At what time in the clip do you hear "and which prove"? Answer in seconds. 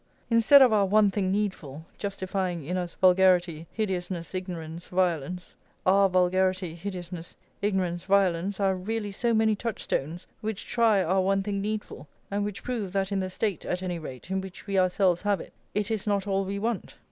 12.31-12.93